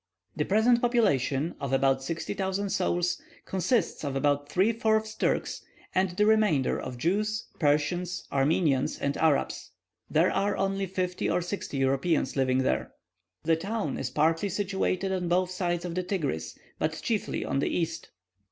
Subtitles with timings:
[0.35, 6.25] The present population, of about 60,000 souls, consists of about three fourths Turks, and the
[6.25, 9.73] remainder of Jews, Persians, Armenians, and Arabs.
[10.09, 12.93] There are only fifty or sixty Europeans living there.
[13.43, 17.69] The town is partly situated on both sides of the Tigris, but chiefly on the
[17.69, 18.09] east.